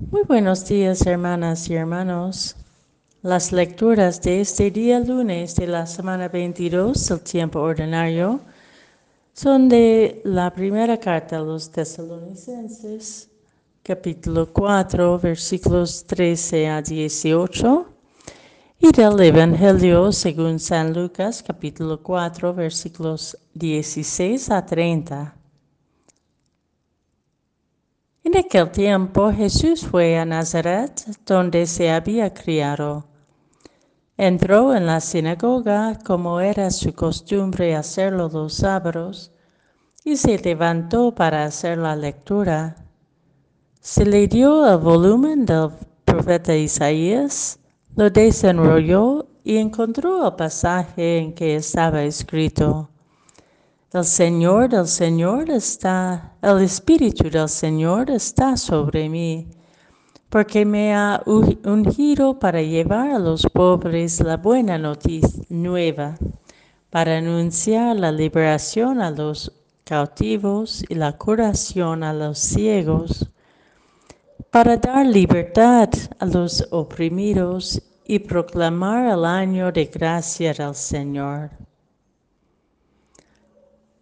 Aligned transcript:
Muy 0.00 0.22
buenos 0.22 0.64
días, 0.64 1.04
hermanas 1.06 1.68
y 1.68 1.74
hermanos. 1.74 2.54
Las 3.20 3.50
lecturas 3.50 4.22
de 4.22 4.40
este 4.40 4.70
día 4.70 5.00
lunes 5.00 5.56
de 5.56 5.66
la 5.66 5.86
semana 5.86 6.28
22 6.28 7.08
del 7.08 7.20
tiempo 7.20 7.58
ordinario 7.58 8.40
son 9.32 9.68
de 9.68 10.22
la 10.24 10.54
primera 10.54 10.98
carta 10.98 11.38
a 11.38 11.40
los 11.40 11.70
tesalonicenses, 11.72 13.28
capítulo 13.82 14.52
4, 14.52 15.18
versículos 15.18 16.06
13 16.06 16.68
a 16.68 16.80
18, 16.80 17.86
y 18.78 18.92
del 18.92 19.20
Evangelio 19.20 20.12
según 20.12 20.60
San 20.60 20.94
Lucas, 20.94 21.42
capítulo 21.44 22.00
4, 22.00 22.54
versículos 22.54 23.36
16 23.52 24.48
a 24.50 24.64
30. 24.64 25.37
En 28.28 28.36
aquel 28.36 28.70
tiempo 28.70 29.32
Jesús 29.32 29.86
fue 29.86 30.18
a 30.18 30.26
Nazaret, 30.26 31.02
donde 31.24 31.64
se 31.64 31.90
había 31.90 32.34
criado. 32.34 33.06
Entró 34.18 34.74
en 34.74 34.84
la 34.84 35.00
sinagoga, 35.00 35.98
como 36.04 36.38
era 36.38 36.70
su 36.70 36.92
costumbre 36.92 37.74
hacerlo 37.74 38.28
los 38.30 38.52
sábados, 38.52 39.32
y 40.04 40.16
se 40.16 40.36
levantó 40.36 41.14
para 41.14 41.44
hacer 41.44 41.78
la 41.78 41.96
lectura. 41.96 42.76
Se 43.80 44.04
le 44.04 44.28
dio 44.28 44.70
el 44.70 44.76
volumen 44.76 45.46
del 45.46 45.70
profeta 46.04 46.54
Isaías, 46.54 47.58
lo 47.96 48.10
desenrolló 48.10 49.26
y 49.42 49.56
encontró 49.56 50.26
el 50.26 50.34
pasaje 50.34 51.16
en 51.16 51.32
que 51.32 51.56
estaba 51.56 52.02
escrito. 52.02 52.90
El 53.90 54.04
Señor, 54.04 54.74
el 54.74 54.86
Señor 54.86 55.48
está, 55.48 56.34
el 56.42 56.60
Espíritu 56.60 57.30
del 57.30 57.48
Señor 57.48 58.10
está 58.10 58.54
sobre 58.58 59.08
mí, 59.08 59.48
porque 60.28 60.66
me 60.66 60.94
ha 60.94 61.22
ungido 61.24 62.38
para 62.38 62.60
llevar 62.60 63.12
a 63.12 63.18
los 63.18 63.46
pobres 63.46 64.20
la 64.20 64.36
buena 64.36 64.76
noticia 64.76 65.42
nueva, 65.48 66.18
para 66.90 67.16
anunciar 67.16 67.96
la 67.96 68.12
liberación 68.12 69.00
a 69.00 69.10
los 69.10 69.50
cautivos 69.84 70.84
y 70.90 70.94
la 70.94 71.16
curación 71.16 72.02
a 72.02 72.12
los 72.12 72.38
ciegos, 72.38 73.30
para 74.50 74.76
dar 74.76 75.06
libertad 75.06 75.88
a 76.18 76.26
los 76.26 76.68
oprimidos 76.72 77.80
y 78.04 78.18
proclamar 78.18 79.10
el 79.10 79.24
año 79.24 79.72
de 79.72 79.86
gracia 79.86 80.52
del 80.52 80.74
Señor. 80.74 81.67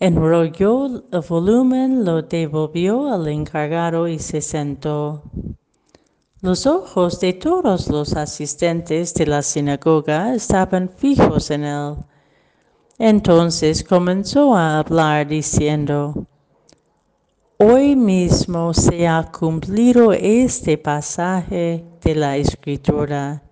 Enrolló 0.00 0.86
el 0.86 1.20
volumen, 1.28 2.04
lo 2.04 2.22
devolvió 2.22 3.12
al 3.12 3.26
encargado 3.26 4.06
y 4.06 4.20
se 4.20 4.40
sentó. 4.40 5.24
Los 6.40 6.66
ojos 6.66 7.18
de 7.18 7.32
todos 7.32 7.88
los 7.88 8.14
asistentes 8.14 9.12
de 9.14 9.26
la 9.26 9.42
sinagoga 9.42 10.34
estaban 10.34 10.88
fijos 10.88 11.50
en 11.50 11.64
él. 11.64 11.96
Entonces 12.96 13.82
comenzó 13.82 14.54
a 14.54 14.78
hablar 14.78 15.26
diciendo, 15.26 16.26
Hoy 17.58 17.96
mismo 17.96 18.72
se 18.72 19.08
ha 19.08 19.32
cumplido 19.32 20.12
este 20.12 20.78
pasaje 20.78 21.84
de 22.04 22.14
la 22.14 22.36
escritura 22.36 23.42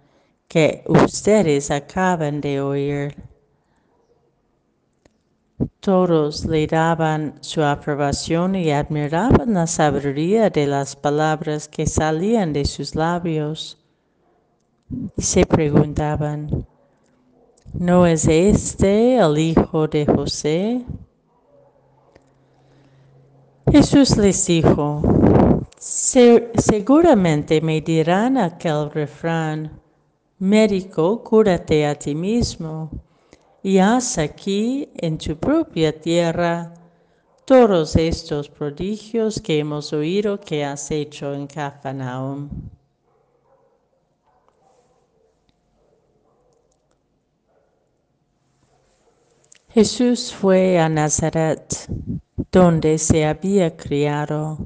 que 0.47 0.85
ustedes 0.87 1.73
acaban 1.73 2.41
de 2.41 2.61
oír. 2.61 3.17
Todos 5.81 6.45
le 6.45 6.67
daban 6.67 7.39
su 7.41 7.63
aprobación 7.63 8.55
y 8.57 8.71
admiraban 8.73 9.55
la 9.55 9.67
sabiduría 9.67 10.51
de 10.51 10.67
las 10.67 10.95
palabras 10.95 11.67
que 11.67 11.87
salían 11.87 12.53
de 12.53 12.67
sus 12.67 12.95
labios. 12.95 13.79
Y 15.17 15.23
se 15.23 15.47
preguntaban, 15.47 16.67
¿no 17.73 18.07
es 18.07 18.29
este 18.29 19.17
el 19.17 19.39
hijo 19.39 19.89
de 19.89 20.05
José? 20.05 20.85
Jesús 23.73 24.17
les 24.19 24.47
dijo, 24.47 25.01
seguramente 25.79 27.63
me 27.63 27.81
dirán 27.81 28.37
aquel 28.37 28.91
refrán, 28.91 29.81
médico, 30.39 31.25
cúrate 31.25 31.87
a 31.87 31.95
ti 31.95 32.15
mismo 32.15 32.91
y 33.67 33.81
haz 33.81 34.17
aquí 34.19 34.89
en 34.95 35.19
tu 35.19 35.37
propia 35.37 35.91
tierra 36.01 36.73
todos 37.45 37.97
estos 37.97 38.49
prodigios 38.49 39.41
que 39.41 39.59
hemos 39.59 39.93
oído 39.93 40.39
que 40.39 40.65
has 40.65 40.89
hecho 40.93 41.35
en 41.35 41.49
Cafarnaum. 41.49 42.49
Jesús 49.71 50.33
fue 50.33 50.79
a 50.79 50.89
Nazaret, 50.89 51.89
donde 52.53 52.99
se 52.99 53.27
había 53.27 53.77
criado. 53.77 54.59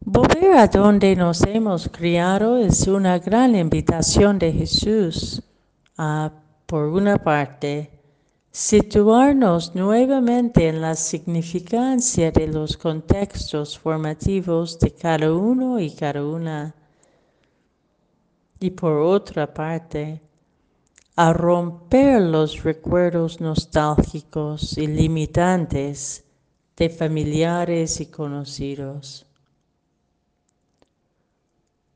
Volver 0.00 0.54
a 0.56 0.66
donde 0.68 1.14
nos 1.14 1.42
hemos 1.42 1.90
criado 1.90 2.56
es 2.56 2.86
una 2.86 3.18
gran 3.18 3.54
invitación 3.54 4.38
de 4.38 4.50
Jesús 4.50 5.42
a 5.98 6.32
por 6.74 6.86
una 6.86 7.18
parte, 7.18 7.88
situarnos 8.50 9.76
nuevamente 9.76 10.66
en 10.66 10.80
la 10.80 10.96
significancia 10.96 12.32
de 12.32 12.48
los 12.48 12.76
contextos 12.76 13.78
formativos 13.78 14.80
de 14.80 14.90
cada 14.92 15.32
uno 15.32 15.78
y 15.78 15.92
cada 15.92 16.24
una. 16.24 16.74
Y 18.58 18.70
por 18.70 18.94
otra 18.94 19.54
parte, 19.54 20.20
a 21.14 21.32
romper 21.32 22.20
los 22.22 22.64
recuerdos 22.64 23.40
nostálgicos 23.40 24.76
y 24.76 24.88
limitantes 24.88 26.24
de 26.76 26.90
familiares 26.90 28.00
y 28.00 28.06
conocidos. 28.06 29.24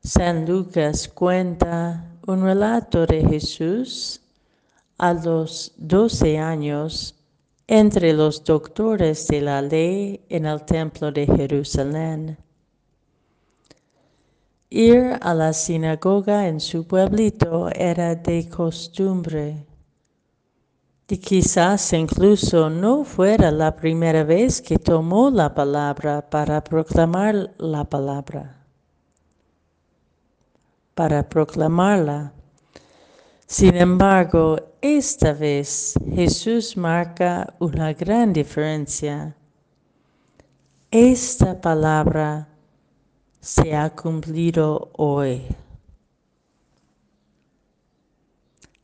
San 0.01 0.45
Lucas 0.45 1.09
cuenta 1.09 2.15
un 2.25 2.43
relato 2.43 3.05
de 3.05 3.27
Jesús 3.27 4.21
a 4.99 5.13
los 5.13 5.73
doce 5.77 6.37
años 6.37 7.15
entre 7.67 8.13
los 8.13 8.43
doctores 8.43 9.27
de 9.27 9.41
la 9.41 9.61
ley 9.61 10.21
en 10.29 10.45
el 10.45 10.61
templo 10.63 11.11
de 11.11 11.25
Jerusalén. 11.25 12.37
Ir 14.69 15.17
a 15.21 15.33
la 15.33 15.53
sinagoga 15.53 16.47
en 16.47 16.59
su 16.59 16.85
pueblito 16.85 17.69
era 17.69 18.13
de 18.13 18.47
costumbre. 18.49 19.65
Y 21.07 21.17
quizás 21.17 21.93
incluso 21.93 22.69
no 22.69 23.03
fuera 23.03 23.49
la 23.49 23.75
primera 23.75 24.23
vez 24.23 24.61
que 24.61 24.77
tomó 24.77 25.31
la 25.31 25.55
palabra 25.55 26.29
para 26.29 26.63
proclamar 26.63 27.51
la 27.57 27.83
palabra, 27.83 28.63
para 30.93 31.27
proclamarla. 31.27 32.33
Sin 33.51 33.75
embargo, 33.75 34.57
esta 34.79 35.33
vez 35.33 35.95
Jesús 36.13 36.77
marca 36.77 37.51
una 37.57 37.93
gran 37.93 38.31
diferencia. 38.31 39.35
Esta 40.91 41.59
palabra 41.59 42.47
se 43.39 43.75
ha 43.75 43.89
cumplido 43.89 44.91
hoy. 44.95 45.47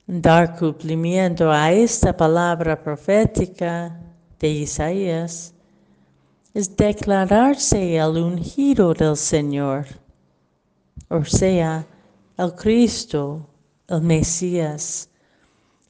Dar 0.07 0.57
cumplimiento 0.57 1.51
a 1.51 1.71
esta 1.71 2.17
palabra 2.17 2.81
profética 2.81 3.95
de 4.39 4.49
Isaías 4.49 5.53
es 6.55 6.75
declararse 6.75 7.97
el 7.97 8.17
ungido 8.17 8.95
del 8.95 9.15
Señor, 9.15 9.85
o 11.07 11.23
sea, 11.23 11.85
el 12.35 12.55
Cristo 12.55 13.47
el 13.87 14.01
Mesías, 14.01 15.09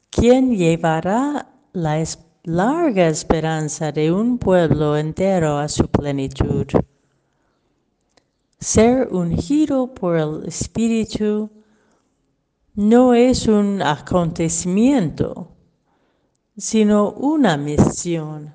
quien 0.10 0.56
llevará 0.56 1.48
la 1.74 2.04
larga 2.44 3.08
esperanza 3.08 3.92
de 3.92 4.12
un 4.12 4.38
pueblo 4.38 4.98
entero 4.98 5.58
a 5.58 5.68
su 5.68 5.88
plenitud. 5.88 6.68
Ser 8.60 9.08
ungido 9.12 9.94
por 9.94 10.18
el 10.18 10.48
Espíritu 10.48 11.50
no 12.76 13.14
es 13.14 13.48
un 13.48 13.82
acontecimiento, 13.82 15.52
sino 16.58 17.12
una 17.12 17.58
misión. 17.58 18.54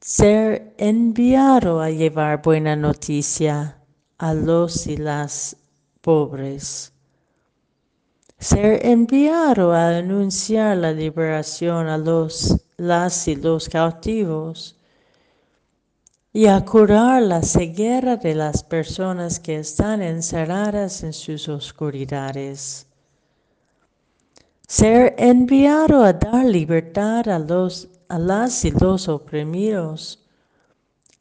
Ser 0.00 0.74
enviado 0.78 1.80
a 1.80 1.90
llevar 1.90 2.42
buena 2.42 2.76
noticia 2.76 3.78
a 4.18 4.34
los 4.34 4.86
y 4.86 4.96
las 4.96 5.56
pobres 6.00 6.95
ser 8.38 8.84
enviado 8.86 9.72
a 9.72 9.96
anunciar 9.96 10.76
la 10.76 10.92
liberación 10.92 11.88
a 11.88 11.96
los, 11.96 12.56
las 12.76 13.28
y 13.28 13.36
los 13.36 13.68
cautivos 13.68 14.76
y 16.32 16.46
a 16.46 16.62
curar 16.64 17.22
la 17.22 17.42
ceguera 17.42 18.16
de 18.16 18.34
las 18.34 18.62
personas 18.62 19.40
que 19.40 19.56
están 19.56 20.02
encerradas 20.02 21.02
en 21.02 21.14
sus 21.14 21.48
oscuridades. 21.48 22.86
Ser 24.68 25.14
enviado 25.16 26.04
a 26.04 26.12
dar 26.12 26.44
libertad 26.44 27.26
a, 27.28 27.38
los, 27.38 27.88
a 28.08 28.18
las 28.18 28.64
y 28.66 28.70
los 28.72 29.08
oprimidos. 29.08 30.18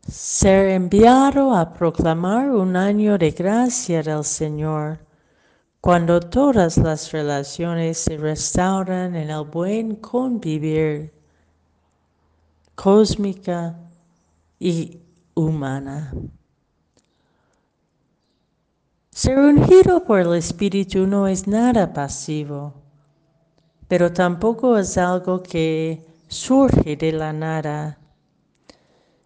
Ser 0.05 0.69
enviado 0.69 1.55
a 1.55 1.71
proclamar 1.73 2.49
un 2.49 2.75
año 2.75 3.17
de 3.17 3.31
gracia 3.31 4.03
del 4.03 4.25
Señor 4.25 4.99
cuando 5.85 6.19
todas 6.19 6.77
las 6.77 7.11
relaciones 7.11 7.99
se 7.99 8.17
restauran 8.17 9.15
en 9.15 9.29
el 9.29 9.43
buen 9.43 9.97
convivir 9.97 11.13
cósmica 12.73 13.77
y 14.59 14.99
humana. 15.35 16.11
Ser 19.11 19.37
ungido 19.37 20.03
por 20.03 20.21
el 20.21 20.33
Espíritu 20.33 21.05
no 21.05 21.27
es 21.27 21.47
nada 21.47 21.93
pasivo, 21.93 22.73
pero 23.87 24.11
tampoco 24.11 24.79
es 24.79 24.97
algo 24.97 25.43
que 25.43 26.03
surge 26.27 26.95
de 26.95 27.11
la 27.11 27.31
nada. 27.31 27.99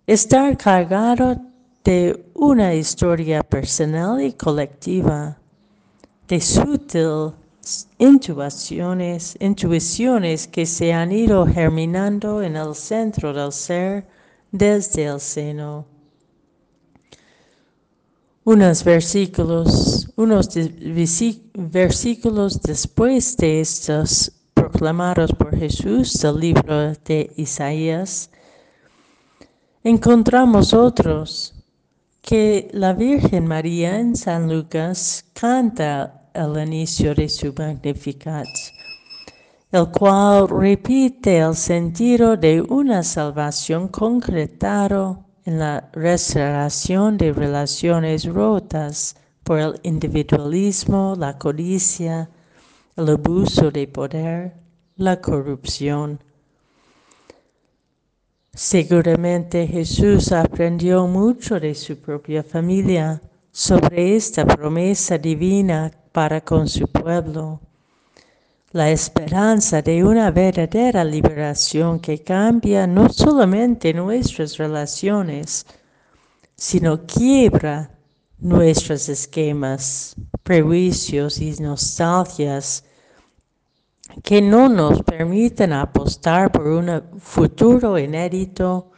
Estar 0.05 0.57
cargado 0.57 1.37
de 1.85 2.29
una 2.33 2.73
historia 2.73 3.43
personal 3.43 4.21
y 4.21 4.33
colectiva 4.33 5.38
de 6.29 6.39
sutil 6.39 7.33
intuiciones, 7.97 9.35
intuiciones 9.39 10.47
que 10.47 10.65
se 10.65 10.93
han 10.93 11.11
ido 11.11 11.45
germinando 11.45 12.41
en 12.41 12.55
el 12.55 12.75
centro 12.75 13.33
del 13.33 13.51
ser 13.51 14.07
desde 14.51 15.05
el 15.05 15.19
seno. 15.19 15.85
Unos 18.43 18.83
versículos, 18.83 20.09
unos 20.15 20.49
versículos 21.53 22.61
después 22.61 23.37
de 23.37 23.61
estos 23.61 24.31
proclamados 24.53 25.31
por 25.33 25.55
Jesús 25.55 26.13
del 26.21 26.39
libro 26.39 26.93
de 27.05 27.31
Isaías, 27.37 28.31
encontramos 29.83 30.73
otros 30.73 31.53
que 32.21 32.69
la 32.73 32.93
Virgen 32.93 33.47
María 33.47 33.99
en 33.99 34.15
San 34.15 34.51
Lucas 34.51 35.25
canta 35.33 36.18
al 36.33 36.57
inicio 36.61 37.13
de 37.15 37.27
su 37.29 37.53
Magnificat, 37.57 38.47
el 39.71 39.89
cual 39.91 40.47
repite 40.49 41.37
el 41.37 41.55
sentido 41.55 42.37
de 42.37 42.61
una 42.61 43.03
salvación 43.03 43.87
concretado 43.87 45.25
en 45.45 45.59
la 45.59 45.89
restauración 45.93 47.17
de 47.17 47.33
relaciones 47.33 48.25
rotas 48.25 49.15
por 49.43 49.59
el 49.59 49.79
individualismo, 49.83 51.15
la 51.17 51.37
codicia, 51.37 52.29
el 52.95 53.09
abuso 53.09 53.71
de 53.71 53.87
poder, 53.87 54.53
la 54.95 55.19
corrupción. 55.19 56.19
Seguramente 58.53 59.65
Jesús 59.65 60.31
aprendió 60.31 61.07
mucho 61.07 61.59
de 61.59 61.73
su 61.73 61.97
propia 61.97 62.43
familia 62.43 63.21
sobre 63.51 64.15
esta 64.15 64.45
promesa 64.45 65.17
divina 65.17 65.91
para 66.11 66.41
con 66.41 66.67
su 66.67 66.87
pueblo. 66.87 67.59
La 68.71 68.91
esperanza 68.91 69.81
de 69.81 70.03
una 70.03 70.29
verdadera 70.31 71.03
liberación 71.03 71.99
que 71.99 72.21
cambia 72.23 72.85
no 72.85 73.09
solamente 73.09 73.93
nuestras 73.93 74.57
relaciones, 74.57 75.65
sino 76.55 77.05
quiebra 77.05 77.89
nuestros 78.37 79.09
esquemas, 79.09 80.15
prejuicios 80.43 81.39
y 81.39 81.51
nostalgias 81.59 82.83
que 84.23 84.41
no 84.41 84.69
nos 84.69 85.01
permiten 85.03 85.73
apostar 85.73 86.51
por 86.51 86.67
un 86.67 87.03
futuro 87.19 87.97
inédito 87.97 88.91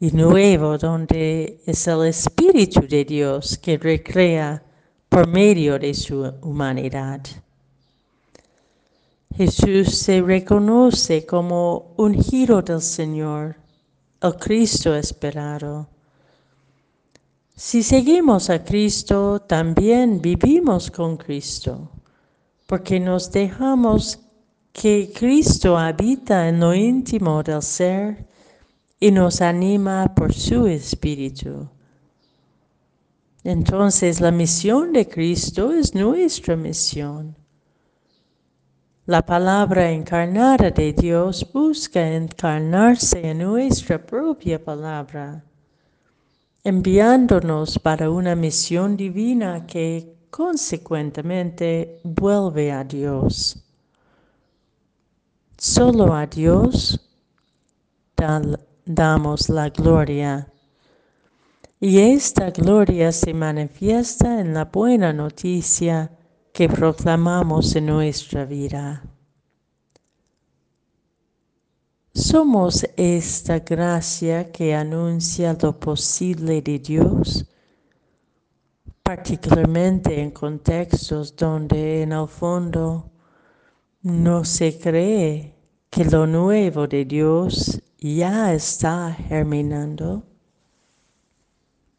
y 0.00 0.10
nuevo 0.10 0.78
donde 0.78 1.60
es 1.66 1.86
el 1.86 2.06
Espíritu 2.06 2.80
de 2.88 3.04
Dios 3.04 3.58
que 3.58 3.78
recrea 3.78 4.62
por 5.12 5.28
medio 5.28 5.78
de 5.78 5.92
su 5.92 6.22
humanidad. 6.40 7.20
Jesús 9.36 9.98
se 9.98 10.22
reconoce 10.22 11.26
como 11.26 11.92
un 11.98 12.14
giro 12.14 12.62
del 12.62 12.80
Señor, 12.80 13.56
el 14.22 14.34
Cristo 14.36 14.94
esperado. 14.94 15.86
Si 17.54 17.82
seguimos 17.82 18.48
a 18.48 18.64
Cristo, 18.64 19.42
también 19.42 20.22
vivimos 20.22 20.90
con 20.90 21.18
Cristo, 21.18 21.90
porque 22.66 22.98
nos 22.98 23.30
dejamos 23.30 24.18
que 24.72 25.12
Cristo 25.14 25.76
habita 25.76 26.48
en 26.48 26.58
lo 26.58 26.72
íntimo 26.72 27.42
del 27.42 27.60
ser 27.60 28.26
y 28.98 29.10
nos 29.10 29.42
anima 29.42 30.14
por 30.14 30.32
su 30.32 30.66
Espíritu. 30.66 31.68
Entonces 33.44 34.20
la 34.20 34.30
misión 34.30 34.92
de 34.92 35.08
Cristo 35.08 35.72
es 35.72 35.94
nuestra 35.94 36.54
misión. 36.54 37.36
La 39.04 39.20
palabra 39.26 39.90
encarnada 39.90 40.70
de 40.70 40.92
Dios 40.92 41.44
busca 41.52 42.14
encarnarse 42.14 43.30
en 43.30 43.38
nuestra 43.38 43.98
propia 43.98 44.62
palabra, 44.62 45.44
enviándonos 46.62 47.80
para 47.80 48.08
una 48.08 48.36
misión 48.36 48.96
divina 48.96 49.66
que 49.66 50.14
consecuentemente 50.30 52.00
vuelve 52.04 52.70
a 52.70 52.84
Dios. 52.84 53.60
Solo 55.58 56.14
a 56.14 56.26
Dios 56.26 57.00
damos 58.84 59.48
la 59.48 59.68
gloria 59.68 60.51
y 61.84 61.98
esta 61.98 62.52
gloria 62.52 63.10
se 63.10 63.34
manifiesta 63.34 64.38
en 64.38 64.54
la 64.54 64.66
buena 64.66 65.12
noticia 65.12 66.16
que 66.52 66.68
proclamamos 66.68 67.74
en 67.74 67.86
nuestra 67.86 68.44
vida. 68.44 69.02
Somos 72.14 72.86
esta 72.96 73.58
gracia 73.58 74.52
que 74.52 74.76
anuncia 74.76 75.58
lo 75.60 75.80
posible 75.80 76.62
de 76.62 76.78
Dios, 76.78 77.46
particularmente 79.02 80.20
en 80.20 80.30
contextos 80.30 81.34
donde 81.34 82.02
en 82.02 82.12
el 82.12 82.28
fondo 82.28 83.10
no 84.02 84.44
se 84.44 84.78
cree 84.78 85.56
que 85.90 86.04
lo 86.04 86.28
nuevo 86.28 86.86
de 86.86 87.04
Dios 87.04 87.82
ya 87.98 88.54
está 88.54 89.12
germinando 89.12 90.31